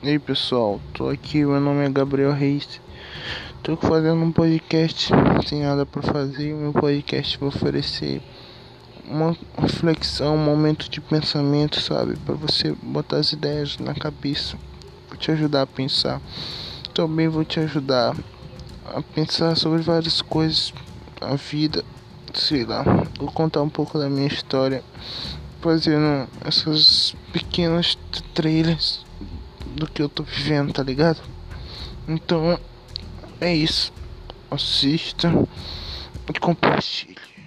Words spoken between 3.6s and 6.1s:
Tô fazendo um podcast sem nada para